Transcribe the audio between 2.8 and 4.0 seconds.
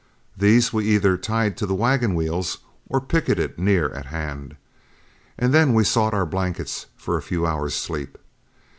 or picketed near